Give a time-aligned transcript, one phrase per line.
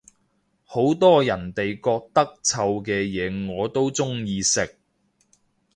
[0.65, 4.79] 好多人哋覺得臭嘅嘢我都鍾意食